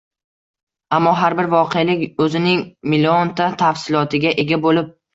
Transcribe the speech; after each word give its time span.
Ammo 0.97 1.11
har 1.19 1.35
bir 1.41 1.51
voqelik 1.51 2.03
o‘zining 2.27 2.65
millionta 2.97 3.53
tafsilotiga 3.65 4.37
ega 4.47 4.65
bo‘lib 4.69 4.95